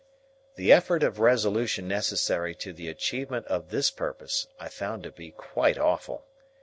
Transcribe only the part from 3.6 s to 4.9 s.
this purpose I